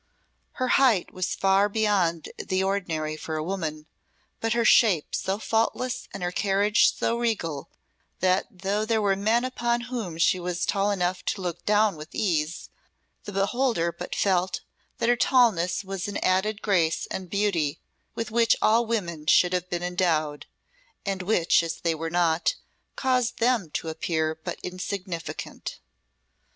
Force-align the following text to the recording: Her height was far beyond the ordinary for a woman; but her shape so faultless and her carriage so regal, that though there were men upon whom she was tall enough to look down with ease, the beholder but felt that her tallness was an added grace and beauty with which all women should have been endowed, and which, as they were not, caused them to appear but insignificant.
Her 0.53 0.67
height 0.67 1.13
was 1.13 1.35
far 1.35 1.69
beyond 1.69 2.29
the 2.39 2.63
ordinary 2.63 3.15
for 3.15 3.35
a 3.35 3.43
woman; 3.43 3.85
but 4.39 4.53
her 4.53 4.65
shape 4.65 5.13
so 5.13 5.37
faultless 5.37 6.07
and 6.11 6.23
her 6.23 6.31
carriage 6.31 6.95
so 6.97 7.19
regal, 7.19 7.69
that 8.19 8.47
though 8.49 8.83
there 8.83 8.99
were 8.99 9.15
men 9.15 9.45
upon 9.45 9.81
whom 9.91 10.17
she 10.17 10.39
was 10.39 10.65
tall 10.65 10.89
enough 10.89 11.23
to 11.25 11.41
look 11.43 11.63
down 11.67 11.95
with 11.97 12.15
ease, 12.15 12.71
the 13.25 13.31
beholder 13.31 13.91
but 13.91 14.15
felt 14.15 14.61
that 14.97 15.07
her 15.07 15.15
tallness 15.15 15.83
was 15.83 16.07
an 16.07 16.17
added 16.23 16.63
grace 16.63 17.05
and 17.11 17.29
beauty 17.29 17.79
with 18.15 18.31
which 18.31 18.55
all 18.59 18.87
women 18.87 19.27
should 19.27 19.53
have 19.53 19.69
been 19.69 19.83
endowed, 19.83 20.47
and 21.05 21.21
which, 21.21 21.61
as 21.61 21.75
they 21.75 21.93
were 21.93 22.09
not, 22.09 22.55
caused 22.95 23.37
them 23.37 23.69
to 23.69 23.87
appear 23.87 24.33
but 24.33 24.59
insignificant. 24.63 25.79